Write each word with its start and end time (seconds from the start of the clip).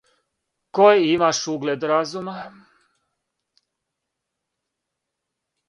који 0.77 1.03
имаш 1.09 1.41
углед 1.53 1.85
разума 1.91 2.33